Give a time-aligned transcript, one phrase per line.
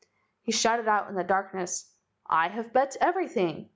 [0.41, 1.87] He shouted out into the darkness:
[2.27, 3.69] "I have bet everything.